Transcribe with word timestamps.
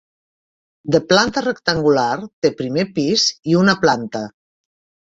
De 0.95 1.01
planta 1.11 1.43
rectangular, 1.47 2.09
té 2.47 2.53
primer 2.63 2.89
pis 2.99 3.31
i 3.55 3.61
una 3.65 3.79
planta. 3.87 4.29